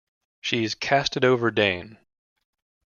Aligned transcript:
She’s 0.41 0.73
cast 0.73 1.15
it 1.15 1.23
over 1.23 1.51
Dane. 1.51 1.99